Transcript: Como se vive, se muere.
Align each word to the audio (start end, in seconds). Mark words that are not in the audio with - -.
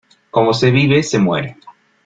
Como 0.31 0.51
se 0.55 0.71
vive, 0.71 1.03
se 1.03 1.19
muere. 1.19 1.57